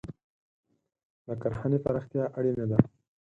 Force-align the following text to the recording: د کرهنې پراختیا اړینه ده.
د 1.27 1.27
کرهنې 1.41 1.79
پراختیا 1.85 2.23
اړینه 2.37 2.65
ده. 2.71 2.77